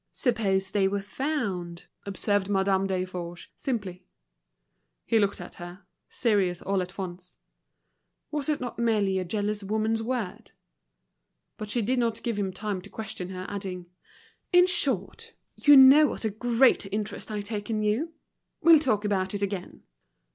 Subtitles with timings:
[0.13, 4.03] "Suppose they were found?" observed Madame Desforges, simply.
[5.05, 7.37] He looked at her, serious all at once.
[8.31, 10.49] Was it not merely a jealous woman's word?
[11.55, 13.91] But she did not give him time to question her, adding:
[14.51, 18.11] "In short, you know what a great interest I take in you.
[18.59, 19.83] We'll talk about it again."